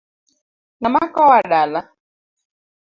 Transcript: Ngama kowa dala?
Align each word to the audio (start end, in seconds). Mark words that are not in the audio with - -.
Ngama 0.79 1.03
kowa 1.13 1.39
dala? 1.51 1.81